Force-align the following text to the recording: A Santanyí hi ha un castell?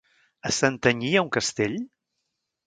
A 0.49 0.53
Santanyí 0.59 1.11
hi 1.11 1.19
ha 1.19 1.23
un 1.27 1.31
castell? 1.37 1.77